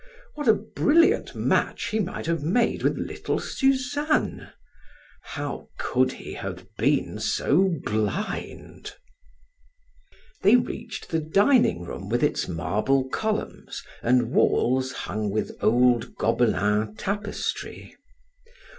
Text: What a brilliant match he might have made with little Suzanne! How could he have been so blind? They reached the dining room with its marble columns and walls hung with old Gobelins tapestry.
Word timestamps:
What 0.33 0.47
a 0.47 0.55
brilliant 0.55 1.35
match 1.35 1.89
he 1.89 1.99
might 1.99 2.25
have 2.25 2.41
made 2.43 2.81
with 2.81 2.97
little 2.97 3.37
Suzanne! 3.37 4.51
How 5.21 5.69
could 5.77 6.13
he 6.13 6.33
have 6.33 6.65
been 6.75 7.19
so 7.19 7.75
blind? 7.83 8.95
They 10.41 10.55
reached 10.55 11.09
the 11.09 11.19
dining 11.19 11.83
room 11.83 12.09
with 12.09 12.23
its 12.23 12.47
marble 12.47 13.09
columns 13.09 13.83
and 14.01 14.31
walls 14.31 14.91
hung 14.91 15.29
with 15.29 15.55
old 15.61 16.15
Gobelins 16.15 16.97
tapestry. 16.97 17.95